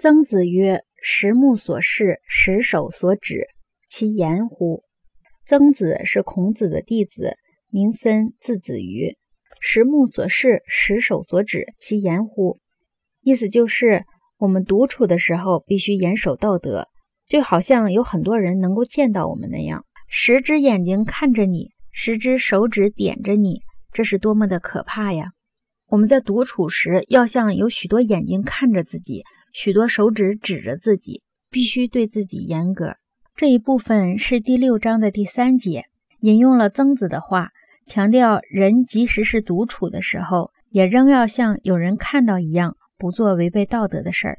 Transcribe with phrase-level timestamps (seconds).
[0.00, 3.48] 曾子曰：“十目所视，十手所指，
[3.88, 4.84] 其言乎？”
[5.44, 7.36] 曾子是孔子的弟子，
[7.68, 9.16] 名森，字子瑜。
[9.60, 12.60] 十目所视，十手所指，其言乎？
[13.22, 14.04] 意思就是，
[14.38, 16.86] 我们独处的时候必须严守道德，
[17.26, 23.62] 就好像有很多人能够见到我们那样，十只眼睛看着你，十只手指点着你，
[23.92, 25.32] 这是多么的可怕呀！
[25.88, 29.24] 我们在独处时，要像有许多眼睛看着自己。
[29.60, 31.20] 许多手指指着自己，
[31.50, 32.94] 必须对自己严格。
[33.34, 35.86] 这一部分是第六章的第三节，
[36.20, 37.50] 引用了曾子的话，
[37.84, 44.38] 强调人即使是独处的时候，也仍要像有人看到一样，不做违背道德的事儿。